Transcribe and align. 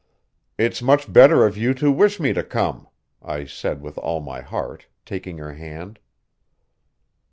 "It's 0.57 0.81
much 0.81 1.13
better 1.13 1.45
of 1.45 1.57
you 1.57 1.75
to 1.75 1.91
wish 1.91 2.19
me 2.19 2.33
to 2.33 2.41
come," 2.43 2.87
I 3.21 3.45
said 3.45 3.81
with 3.83 3.99
all 3.99 4.19
my 4.19 4.41
heart, 4.41 4.87
taking 5.05 5.37
her 5.37 5.53
hand. 5.53 5.99